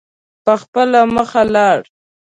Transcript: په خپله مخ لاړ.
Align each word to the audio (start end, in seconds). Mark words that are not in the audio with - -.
په 0.45 0.53
خپله 0.61 0.99
مخ 1.15 1.31
لاړ. 1.53 1.79